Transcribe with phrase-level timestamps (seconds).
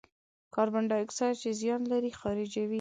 [0.55, 2.69] کاربن دای اکساید چې زیان لري، خارجوي.